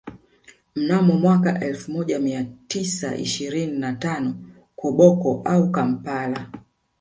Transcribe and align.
Mnamo 0.75 1.13
mwaka 1.17 1.59
elfu 1.59 1.91
moja 1.91 2.19
mia 2.19 2.45
tisa 2.67 3.15
ishirini 3.15 3.79
na 3.79 3.93
tano 3.93 4.35
Koboko 4.75 5.41
au 5.45 5.71
Kampala 5.71 6.47